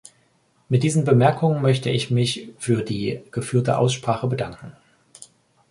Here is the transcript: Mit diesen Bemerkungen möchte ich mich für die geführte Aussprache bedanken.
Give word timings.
Mit 0.67 0.81
diesen 0.81 1.05
Bemerkungen 1.05 1.61
möchte 1.61 1.91
ich 1.91 2.09
mich 2.09 2.49
für 2.57 2.81
die 2.81 3.21
geführte 3.29 3.77
Aussprache 3.77 4.25
bedanken. 4.27 4.71